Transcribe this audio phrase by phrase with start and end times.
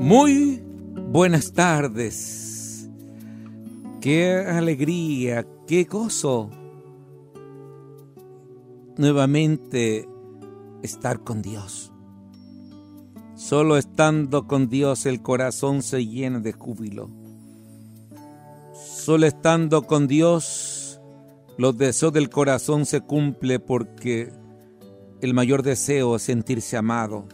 [0.00, 0.62] Muy
[1.10, 2.88] buenas tardes.
[4.00, 6.50] Qué alegría, qué gozo
[8.96, 10.06] nuevamente
[10.82, 11.90] estar con Dios.
[13.34, 17.10] Solo estando con Dios el corazón se llena de júbilo.
[18.74, 21.00] Solo estando con Dios
[21.56, 24.32] los deseos del corazón se cumple porque
[25.20, 27.26] el mayor deseo es sentirse amado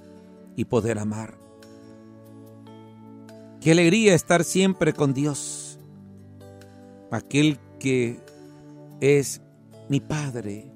[0.61, 1.39] y poder amar.
[3.63, 5.79] Qué alegría estar siempre con Dios,
[7.11, 8.21] aquel que
[9.01, 9.41] es
[9.89, 10.71] mi Padre,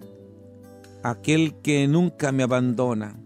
[1.02, 3.20] aquel que nunca me abandona,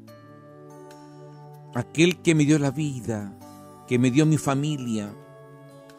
[1.77, 3.39] aquel que me dio la vida,
[3.87, 5.15] que me dio mi familia,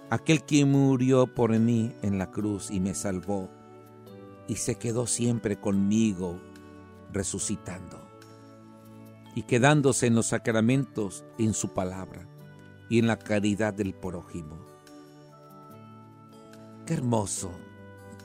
[0.09, 3.49] aquel que murió por mí en la cruz y me salvó
[4.49, 6.37] y se quedó siempre conmigo
[7.13, 8.08] resucitando
[9.35, 12.27] y quedándose en los sacramentos en su palabra
[12.89, 14.57] y en la caridad del prójimo.
[16.85, 17.51] Qué hermoso,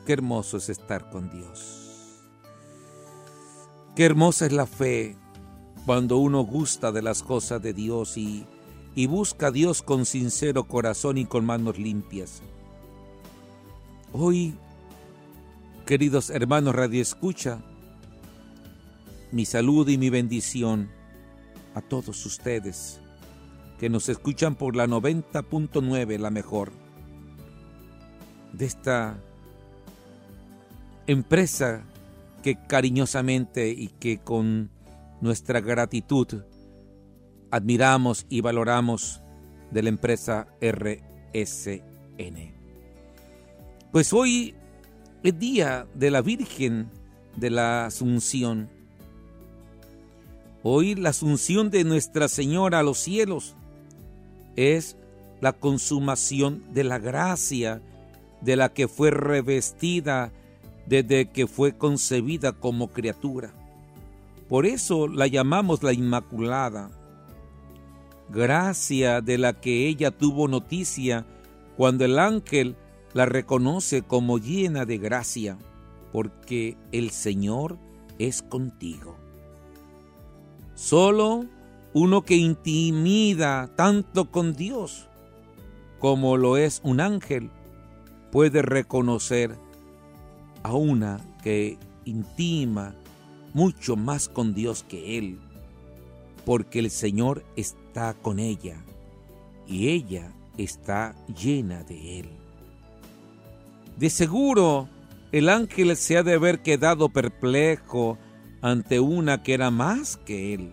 [0.07, 2.23] qué hermoso es estar con Dios.
[3.95, 5.17] Qué hermosa es la fe
[5.87, 8.47] cuando uno gusta de las cosas de Dios y,
[8.95, 12.43] y busca a Dios con sincero corazón y con manos limpias.
[14.13, 14.57] Hoy,
[15.87, 17.63] queridos hermanos Radio Escucha,
[19.35, 20.89] mi salud y mi bendición
[21.75, 23.01] a todos ustedes
[23.81, 26.71] que nos escuchan por la 90.9, la mejor,
[28.53, 29.19] de esta
[31.09, 31.83] empresa
[32.45, 34.71] que cariñosamente y que con
[35.21, 36.45] nuestra gratitud
[37.51, 39.21] admiramos y valoramos
[39.73, 42.55] de la empresa RSN.
[43.91, 44.55] Pues hoy
[45.25, 46.89] es día de la Virgen
[47.35, 48.84] de la Asunción.
[50.67, 53.55] Hoy la Asunción de Nuestra Señora a los cielos
[54.57, 54.97] es
[55.43, 57.83] la consumación de la gracia
[58.41, 60.33] de la que fue revestida
[60.87, 63.53] desde que fue concebida como criatura.
[64.49, 66.91] Por eso la llamamos la Inmaculada.
[68.31, 71.27] Gracia de la que ella tuvo noticia
[71.77, 72.75] cuando el ángel
[73.13, 75.59] la reconoce como llena de gracia,
[76.11, 77.77] porque el Señor
[78.19, 79.24] es contigo.
[80.75, 81.47] Solo
[81.93, 85.09] uno que intimida tanto con Dios
[86.01, 87.51] como lo es un ángel,
[88.31, 89.57] puede reconocer
[90.63, 92.95] a una que intima
[93.55, 95.39] mucho más con Dios que él,
[96.45, 98.85] porque el Señor está con ella
[99.67, 102.29] y ella está llena de él.
[103.97, 104.89] De seguro,
[105.33, 108.19] el ángel se ha de haber quedado perplejo
[108.65, 110.73] ante una que era más que él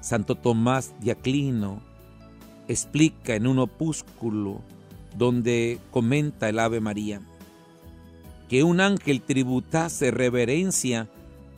[0.00, 1.82] Santo Tomás de Aquino
[2.68, 4.60] explica en un opúsculo
[5.16, 7.20] donde comenta el Ave María
[8.48, 11.08] que un ángel tributase reverencia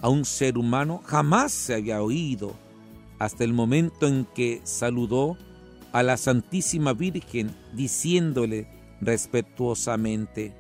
[0.01, 2.55] a un ser humano jamás se había oído
[3.19, 5.37] hasta el momento en que saludó
[5.93, 8.67] a la Santísima Virgen diciéndole
[9.03, 10.55] respetuosamente,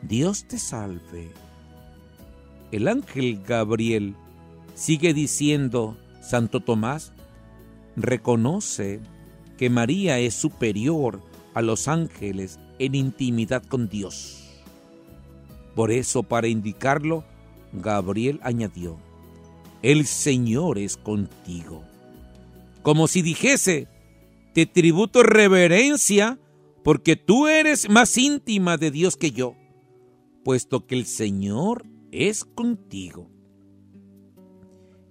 [0.00, 1.47] Dios te salve.
[2.70, 4.14] El ángel Gabriel
[4.74, 7.12] sigue diciendo, Santo Tomás,
[7.96, 9.00] reconoce
[9.56, 11.20] que María es superior
[11.54, 14.44] a los ángeles en intimidad con Dios.
[15.74, 17.24] Por eso, para indicarlo,
[17.72, 18.98] Gabriel añadió,
[19.82, 21.84] El Señor es contigo.
[22.82, 23.88] Como si dijese,
[24.54, 26.38] te tributo reverencia
[26.84, 29.54] porque tú eres más íntima de Dios que yo,
[30.44, 33.30] puesto que el Señor es contigo.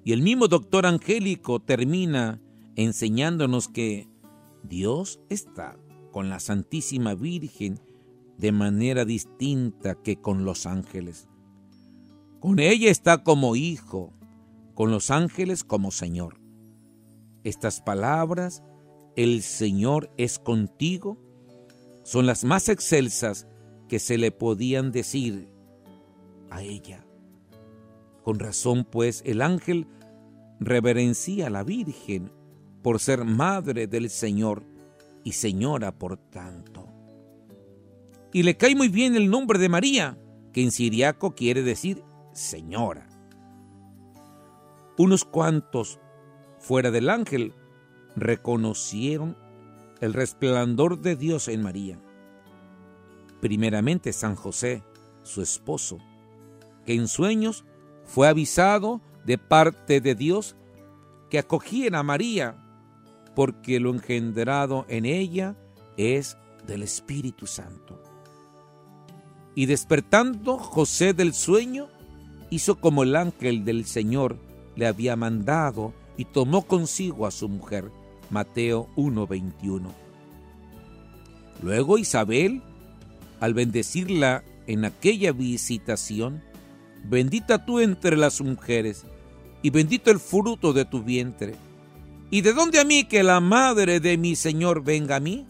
[0.03, 2.41] Y el mismo doctor angélico termina
[2.75, 4.07] enseñándonos que
[4.63, 5.77] Dios está
[6.11, 7.79] con la Santísima Virgen
[8.37, 11.27] de manera distinta que con los ángeles.
[12.39, 14.13] Con ella está como hijo,
[14.75, 16.39] con los ángeles como Señor.
[17.43, 18.63] Estas palabras,
[19.15, 21.17] el Señor es contigo,
[22.03, 23.47] son las más excelsas
[23.89, 25.49] que se le podían decir
[26.49, 27.05] a ella.
[28.23, 29.87] Con razón, pues, el ángel
[30.59, 32.31] reverencia a la Virgen
[32.81, 34.63] por ser madre del Señor
[35.23, 36.87] y señora por tanto.
[38.33, 40.17] Y le cae muy bien el nombre de María,
[40.53, 42.03] que en siriaco quiere decir
[42.33, 43.07] señora.
[44.97, 45.99] Unos cuantos
[46.59, 47.53] fuera del ángel
[48.15, 49.37] reconocieron
[50.01, 51.99] el resplandor de Dios en María.
[53.41, 54.83] Primeramente San José,
[55.23, 55.99] su esposo,
[56.87, 57.65] que en sueños
[58.05, 60.55] fue avisado de parte de Dios
[61.29, 62.55] que acogiera a María,
[63.35, 65.57] porque lo engendrado en ella
[65.97, 68.01] es del Espíritu Santo.
[69.53, 71.89] Y despertando José del sueño,
[72.49, 74.37] hizo como el ángel del Señor
[74.77, 77.91] le había mandado y tomó consigo a su mujer.
[78.29, 79.91] Mateo 1:21.
[81.61, 82.61] Luego Isabel,
[83.41, 86.43] al bendecirla en aquella visitación,
[87.03, 89.05] bendita tú entre las mujeres,
[89.61, 91.55] y bendito el fruto de tu vientre.
[92.29, 95.45] ¿Y de dónde a mí que la madre de mi Señor venga a mí?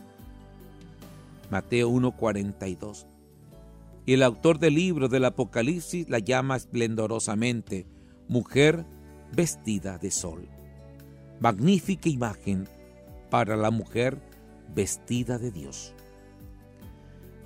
[1.50, 3.08] Mateo 1:42.
[4.06, 7.86] Y el autor del libro del Apocalipsis la llama esplendorosamente
[8.28, 8.86] mujer
[9.36, 10.48] vestida de sol.
[11.40, 12.68] Magnífica imagen
[13.30, 14.20] para la mujer
[14.74, 15.94] vestida de Dios.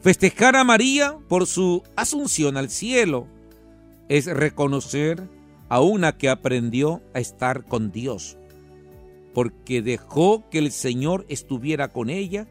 [0.02, 3.28] Festejar a María por su asunción al cielo
[4.12, 5.24] es reconocer
[5.70, 8.38] a una que aprendió a estar con Dios,
[9.34, 12.46] porque dejó que el Señor estuviera con ella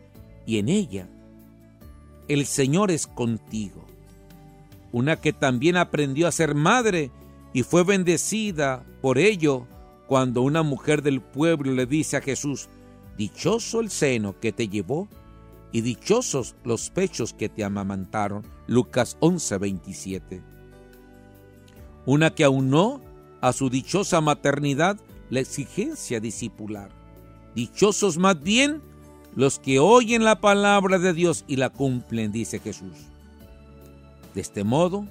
[0.46, 1.06] y en ella.
[2.28, 3.84] El Señor es contigo.
[4.90, 7.10] Una que también aprendió a ser madre
[7.52, 9.66] y fue bendecida por ello
[10.06, 12.70] cuando una mujer del pueblo le dice a Jesús,
[13.18, 15.08] Dichoso el seno que te llevó
[15.72, 18.46] y dichosos los pechos que te amamantaron.
[18.66, 20.49] Lucas 11:27.
[22.06, 23.00] Una que aunó
[23.40, 24.98] a su dichosa maternidad
[25.30, 26.90] la exigencia discipular.
[27.54, 28.82] Dichosos más bien
[29.34, 32.96] los que oyen la palabra de Dios y la cumplen, dice Jesús.
[34.34, 35.06] De este modo,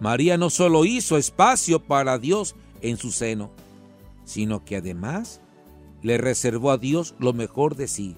[0.00, 3.50] María no solo hizo espacio para Dios en su seno,
[4.24, 5.40] sino que además
[6.02, 8.16] le reservó a Dios lo mejor de sí,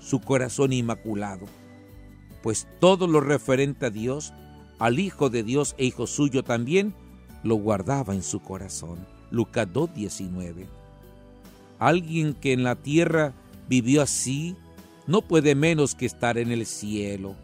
[0.00, 1.46] su corazón inmaculado,
[2.42, 4.32] pues todo lo referente a Dios,
[4.78, 6.94] al Hijo de Dios e Hijo suyo también,
[7.42, 9.06] lo guardaba en su corazón.
[9.30, 10.66] Lucas 2.19.
[11.78, 13.32] Alguien que en la tierra
[13.68, 14.56] vivió así,
[15.06, 17.34] no puede menos que estar en el cielo.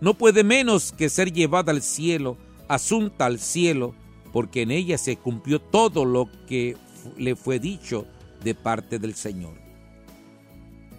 [0.00, 2.36] No puede menos que ser llevada al cielo,
[2.68, 3.94] asunta al cielo,
[4.32, 6.76] porque en ella se cumplió todo lo que
[7.16, 8.06] le fue dicho
[8.42, 9.54] de parte del Señor.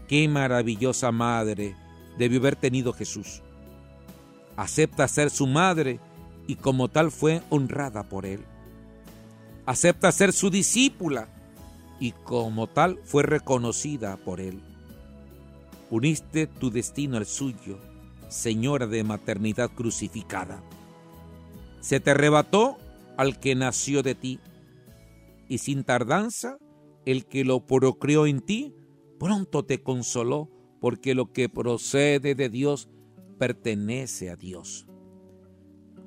[0.08, 1.76] Qué maravillosa madre
[2.18, 3.42] debió haber tenido Jesús.
[4.58, 6.00] Acepta ser su madre
[6.50, 8.44] y como tal fue honrada por él.
[9.68, 11.30] Acepta ser su discípula
[12.00, 14.60] y como tal fue reconocida por él.
[15.92, 17.78] Uniste tu destino al suyo,
[18.30, 20.64] Señora de maternidad crucificada.
[21.82, 22.80] Se te arrebató
[23.16, 24.40] al que nació de ti,
[25.48, 26.58] y sin tardanza
[27.06, 28.76] el que lo procreó en ti
[29.20, 30.50] pronto te consoló,
[30.80, 32.90] porque lo que procede de Dios
[33.38, 34.89] pertenece a Dios.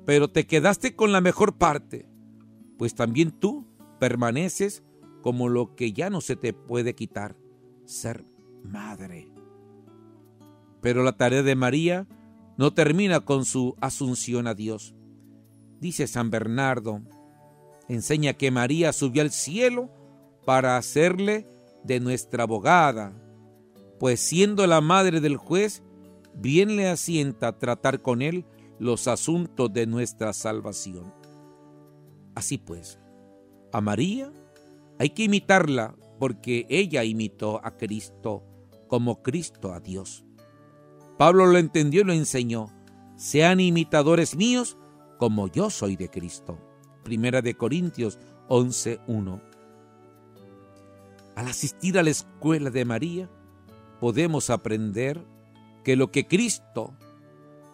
[0.05, 2.07] Pero te quedaste con la mejor parte,
[2.77, 3.67] pues también tú
[3.99, 4.83] permaneces
[5.21, 7.37] como lo que ya no se te puede quitar,
[7.85, 8.25] ser
[8.63, 9.29] madre.
[10.81, 12.07] Pero la tarea de María
[12.57, 14.93] no termina con su asunción a Dios.
[15.79, 17.01] Dice San Bernardo,
[17.87, 19.89] enseña que María subió al cielo
[20.45, 21.47] para hacerle
[21.83, 23.13] de nuestra abogada,
[23.99, 25.83] pues siendo la madre del juez,
[26.35, 28.45] bien le asienta tratar con él
[28.83, 31.13] los asuntos de nuestra salvación.
[32.35, 32.99] Así pues,
[33.71, 34.29] a María
[34.99, 38.43] hay que imitarla porque ella imitó a Cristo
[38.89, 40.25] como Cristo a Dios.
[41.17, 42.67] Pablo lo entendió y lo enseñó.
[43.15, 44.77] Sean imitadores míos
[45.17, 46.57] como yo soy de Cristo.
[47.03, 49.41] Primera de Corintios 11.1.
[51.35, 53.29] Al asistir a la escuela de María,
[54.01, 55.23] podemos aprender
[55.85, 56.93] que lo que Cristo,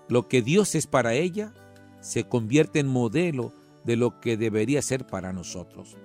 [0.10, 1.54] lo que Dios es para ella,
[2.02, 3.54] se convierte en modelo
[3.86, 5.96] de lo que debería ser para nosotros.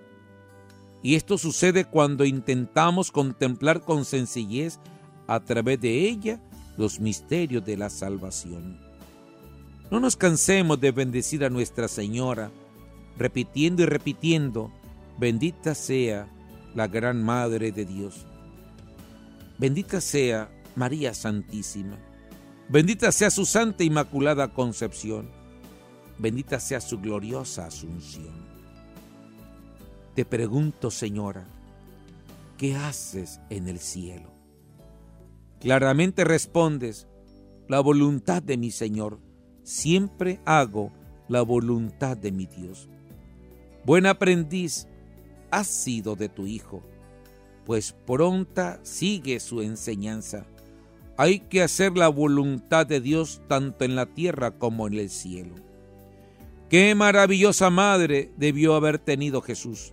[1.03, 4.79] Y esto sucede cuando intentamos contemplar con sencillez
[5.27, 6.41] a través de ella
[6.77, 8.81] los misterios de la salvación.
[9.91, 12.51] No nos cansemos de bendecir a Nuestra Señora,
[13.19, 14.73] repitiendo y repitiendo,
[15.19, 16.29] bendita sea
[16.75, 18.27] la gran Madre de Dios.
[19.59, 21.97] Bendita sea María Santísima.
[22.69, 25.29] Bendita sea su Santa Inmaculada Concepción.
[26.19, 28.33] Bendita sea su gloriosa Asunción.
[30.15, 31.47] Te pregunto, Señora,
[32.57, 34.31] ¿qué haces en el cielo?
[35.61, 37.07] Claramente respondes,
[37.69, 39.19] la voluntad de mi Señor.
[39.63, 40.91] Siempre hago
[41.29, 42.89] la voluntad de mi Dios.
[43.85, 44.89] Buen aprendiz,
[45.51, 46.83] has sido de tu Hijo,
[47.67, 50.47] pues pronta sigue su enseñanza.
[51.17, 55.55] Hay que hacer la voluntad de Dios tanto en la tierra como en el cielo.
[56.69, 59.93] Qué maravillosa madre debió haber tenido Jesús.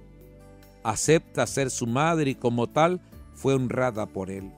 [0.84, 3.01] acepta ser su madre y como tal
[3.36, 4.51] fue honrada por él.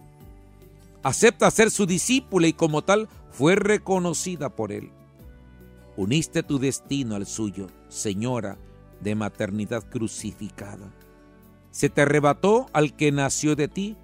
[1.04, 4.90] Acepta ser su discípula y como tal fue reconocida por él.
[5.98, 8.58] Uniste tu destino al suyo, señora
[9.02, 10.94] de maternidad crucificada.
[11.72, 13.98] Se te arrebató al que nació de ti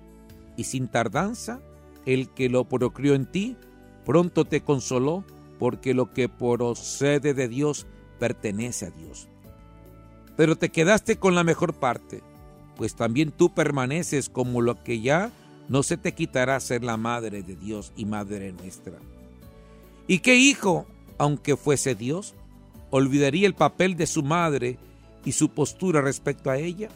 [0.57, 1.61] y sin tardanza
[2.05, 3.57] el que lo procreó en ti
[4.05, 5.23] pronto te consoló
[5.59, 7.85] porque lo que procede de Dios
[8.17, 9.27] pertenece a Dios.
[10.35, 12.23] Pero te quedaste con la mejor parte,
[12.75, 15.31] pues también tú permaneces como lo que ya
[15.67, 18.97] no se te quitará ser la madre de Dios y madre nuestra.
[20.07, 20.87] ¿Y qué hijo,
[21.17, 22.33] aunque fuese Dios,
[22.89, 24.79] olvidaría el papel de su madre
[25.23, 26.89] y su postura respecto a ella?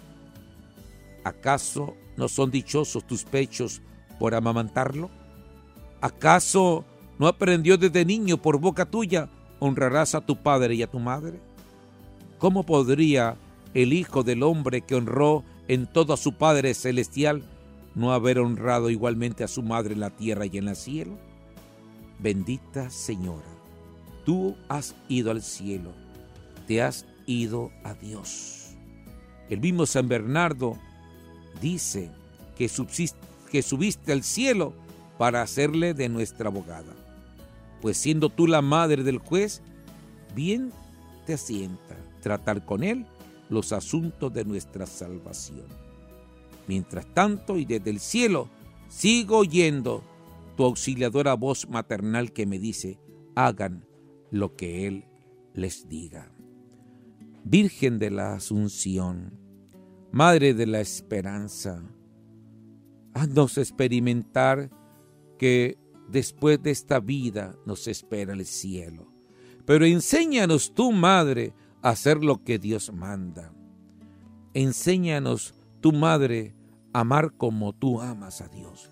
[1.23, 3.81] ¿Acaso no son dichosos tus pechos
[4.23, 5.09] por amamantarlo?
[5.99, 6.85] ¿Acaso
[7.19, 9.27] no aprendió desde niño por boca tuya,
[9.59, 11.41] honrarás a tu padre y a tu madre?
[12.37, 13.35] ¿Cómo podría
[13.73, 17.43] el Hijo del Hombre que honró en todo a su Padre Celestial
[17.95, 21.17] no haber honrado igualmente a su madre en la tierra y en el cielo?
[22.19, 23.51] Bendita Señora,
[24.23, 25.91] tú has ido al cielo,
[26.65, 28.69] te has ido a Dios.
[29.49, 30.77] El mismo San Bernardo
[31.59, 32.09] dice
[32.55, 32.69] que,
[33.53, 34.73] que subiste al cielo
[35.19, 36.91] para hacerle de nuestra abogada.
[37.83, 39.61] Pues siendo tú la madre del juez,
[40.33, 40.71] bien
[41.27, 43.05] te asienta tratar con él
[43.49, 45.67] los asuntos de nuestra salvación.
[46.67, 48.49] Mientras tanto, y desde el cielo,
[48.89, 50.03] sigo oyendo
[50.57, 52.97] tu auxiliadora voz maternal que me dice,
[53.35, 53.85] hagan
[54.31, 55.05] lo que Él
[55.53, 56.31] les diga.
[57.43, 59.37] Virgen de la Asunción,
[60.11, 61.83] Madre de la Esperanza,
[63.13, 64.69] haznos experimentar
[65.37, 65.77] que
[66.09, 69.11] después de esta vida nos espera el cielo.
[69.65, 73.53] Pero enséñanos tú, Madre, a hacer lo que Dios manda.
[74.53, 76.55] Enséñanos, tu Madre,
[76.93, 78.91] a amar como tú amas a Dios.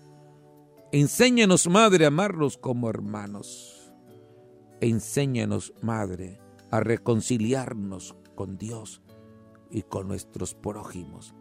[0.92, 3.92] Enséñanos, Madre, a amarlos como hermanos.
[4.80, 9.02] Enséñanos, Madre, a reconciliarnos con Dios
[9.70, 11.34] y con nuestros prójimos.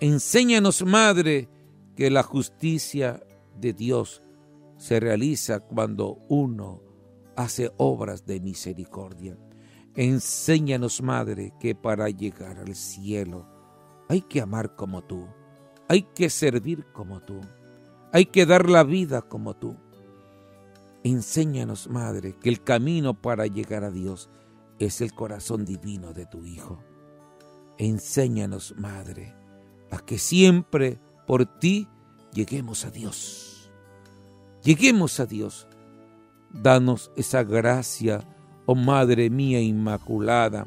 [0.00, 1.48] Enséñanos, Madre,
[1.98, 3.20] que la justicia
[3.56, 4.22] de Dios
[4.76, 6.80] se realiza cuando uno
[7.34, 9.36] hace obras de misericordia.
[9.96, 13.48] Enséñanos, Madre, que para llegar al cielo
[14.08, 15.26] hay que amar como tú,
[15.88, 17.40] hay que servir como tú,
[18.12, 19.74] hay que dar la vida como tú.
[21.02, 24.30] Enséñanos, Madre, que el camino para llegar a Dios
[24.78, 26.78] es el corazón divino de tu Hijo.
[27.76, 29.34] Enséñanos, Madre,
[29.90, 31.86] a que siempre por ti
[32.32, 33.70] lleguemos a Dios.
[34.64, 35.68] Lleguemos a Dios.
[36.50, 38.24] Danos esa gracia,
[38.64, 40.66] oh Madre mía Inmaculada,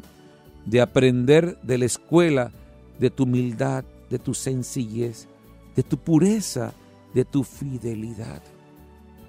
[0.67, 2.51] de aprender de la escuela
[2.99, 5.27] de tu humildad, de tu sencillez,
[5.75, 6.73] de tu pureza,
[7.15, 8.43] de tu fidelidad,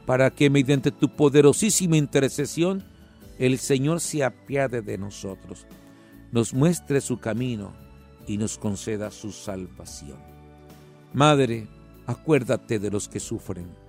[0.04, 2.84] para que mediante tu poderosísima intercesión
[3.38, 5.66] el Señor se apiade de nosotros,
[6.30, 7.72] nos muestre su camino
[8.26, 10.31] y nos conceda su salvación.
[11.12, 11.68] Madre,
[12.06, 13.82] acuérdate de los que sufren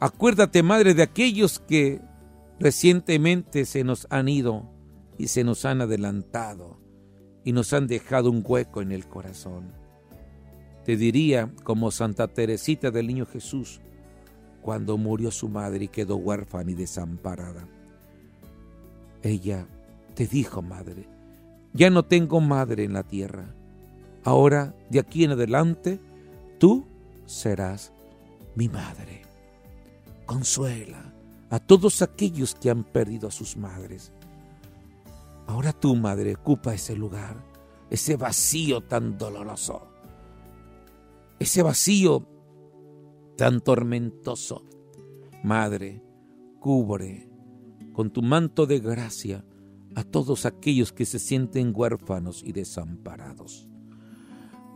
[0.00, 2.00] Acuérdate, Madre, de aquellos que
[2.58, 4.64] recientemente se nos han ido
[5.18, 6.78] y se nos han adelantado
[7.44, 9.72] y nos han dejado un hueco en el corazón.
[10.86, 13.82] Te diría, como Santa Teresita del Niño Jesús,
[14.62, 17.68] cuando murió su madre y quedó huérfana y desamparada.
[19.22, 19.66] Ella
[20.14, 21.06] te dijo, madre,
[21.74, 23.54] ya no tengo madre en la tierra.
[24.24, 26.00] Ahora, de aquí en adelante,
[26.60, 26.86] tú
[27.26, 27.92] serás
[28.54, 29.22] mi madre
[30.30, 31.12] consuela
[31.50, 34.12] a todos aquellos que han perdido a sus madres.
[35.48, 37.44] Ahora tú, madre, ocupa ese lugar,
[37.90, 39.88] ese vacío tan doloroso,
[41.40, 42.28] ese vacío
[43.36, 44.62] tan tormentoso.
[45.42, 46.00] Madre,
[46.60, 47.28] cubre
[47.92, 49.44] con tu manto de gracia
[49.96, 53.68] a todos aquellos que se sienten huérfanos y desamparados.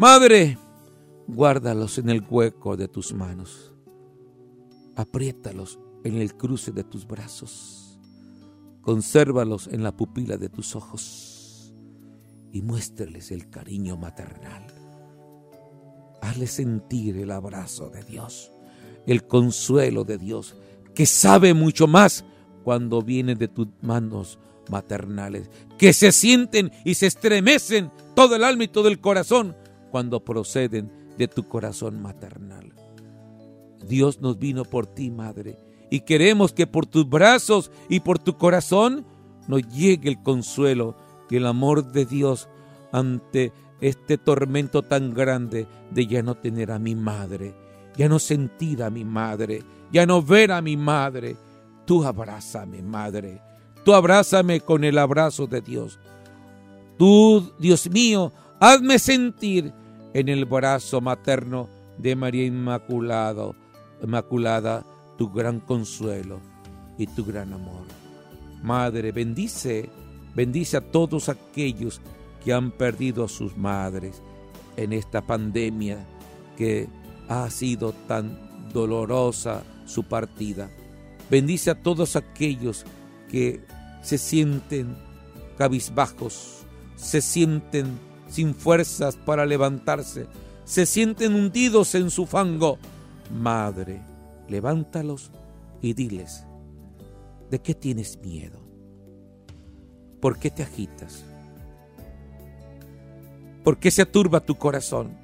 [0.00, 0.59] Madre,
[1.26, 3.75] guárdalos en el hueco de tus manos
[4.97, 7.99] apriétalos en el cruce de tus brazos,
[8.83, 11.75] consérvalos en la pupila de tus ojos
[12.52, 14.66] y muéstrales el cariño maternal.
[16.21, 18.50] Hazles sentir el abrazo de Dios,
[19.07, 20.57] el consuelo de Dios,
[20.95, 22.25] que sabe mucho más
[22.62, 24.38] cuando viene de tus manos
[24.71, 29.57] maternales, que se sienten y se estremecen todo el alma y todo el corazón
[29.90, 32.73] cuando proceden de tu corazón maternal.
[33.87, 35.59] Dios nos vino por ti, Madre,
[35.90, 39.06] y queremos que por tus brazos y por tu corazón
[39.47, 40.97] nos llegue el consuelo
[41.30, 42.49] y el amor de Dios
[42.92, 47.54] ante este tormento tan grande de ya no tener a mi madre,
[47.97, 51.37] ya no sentir a mi madre, ya no ver a mi madre.
[51.85, 53.42] Tú abrázame, madre.
[53.85, 55.99] Tú abrázame con el abrazo de Dios.
[56.99, 59.73] Tú, Dios mío, hazme sentir
[60.14, 61.68] en el brazo materno
[61.99, 63.50] de María Inmaculada,
[64.02, 64.85] Inmaculada,
[65.18, 66.40] tu gran consuelo
[66.97, 67.87] y tu gran amor.
[68.62, 69.90] Madre, bendice,
[70.35, 72.00] bendice a todos aquellos
[72.42, 74.23] que han perdido a sus madres
[74.76, 76.06] en esta pandemia
[76.56, 76.88] que
[77.28, 78.38] ha sido tan
[78.73, 80.71] dolorosa su partida.
[81.28, 82.85] Bendice a todos aquellos
[83.30, 83.64] que
[84.02, 84.97] se sienten
[85.59, 86.66] cabizbajos,
[86.97, 90.26] se sienten sin fuerzas para levantarse,
[90.64, 92.78] se sienten hundidos en su fango.
[93.31, 94.00] Madre,
[94.49, 95.31] levántalos
[95.81, 96.45] y diles,
[97.50, 98.61] ¿de qué tienes miedo?
[100.21, 101.25] ¿Por qué te agitas?
[103.62, 105.16] ¿Por qué se aturba tu corazón?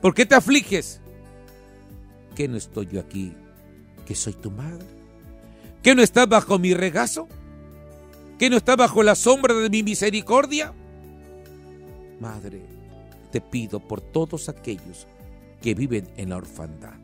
[0.00, 1.00] ¿Por qué te afliges?
[2.34, 3.32] ¿Que no estoy yo aquí?
[4.06, 4.84] ¿Que soy tu madre?
[5.82, 7.28] ¿Que no estás bajo mi regazo?
[8.38, 10.74] ¿Que no estás bajo la sombra de mi misericordia?
[12.22, 12.62] Madre,
[13.32, 15.08] te pido por todos aquellos
[15.60, 16.94] que viven en la orfandad.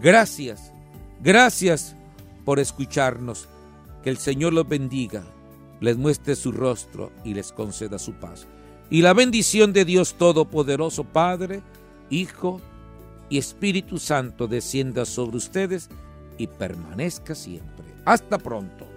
[0.00, 0.72] Gracias,
[1.20, 1.96] gracias
[2.44, 3.48] por escucharnos.
[4.04, 5.24] Que el Señor los bendiga,
[5.80, 8.46] les muestre su rostro y les conceda su paz.
[8.90, 11.60] Y la bendición de Dios Todopoderoso, Padre,
[12.08, 12.60] Hijo
[13.28, 15.88] y Espíritu Santo descienda sobre ustedes
[16.38, 17.86] y permanezca siempre.
[18.04, 18.91] Hasta pronto.